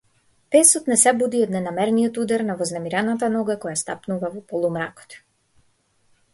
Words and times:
Песот 0.53 0.87
не 0.91 0.95
се 1.01 1.11
буди 1.19 1.41
од 1.47 1.53
ненамерниот 1.57 2.17
удар 2.23 2.45
на 2.49 2.57
вознемирената 2.63 3.31
нога 3.37 3.59
која 3.67 3.77
стапнува 3.85 4.35
во 4.39 4.45
полумракот. 4.55 5.21